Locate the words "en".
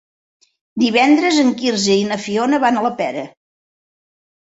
1.43-1.51